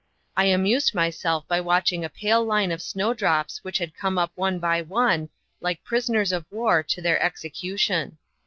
[0.35, 4.57] I amused myself by watching a pale line of snowdrops which had come up one
[4.57, 8.17] by one, like prisoners of war to their execution.